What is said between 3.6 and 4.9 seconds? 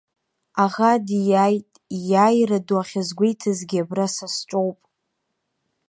абра са сҿоуп.